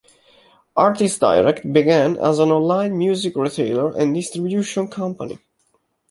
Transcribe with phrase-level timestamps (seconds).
[0.75, 5.37] Artistdirect began as an online music retailer and distribution company.